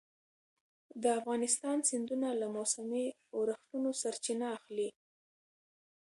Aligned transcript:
د 1.03 1.03
افغانستان 1.19 1.77
سیندونه 1.89 2.27
له 2.41 2.47
موسمي 2.55 3.05
اورښتونو 3.35 3.89
سرچینه 4.01 4.47
اخلي. 4.57 4.89